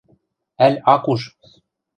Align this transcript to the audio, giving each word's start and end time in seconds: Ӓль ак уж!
Ӓль 0.65 0.77
ак 0.93 1.03
уж! 1.13 1.21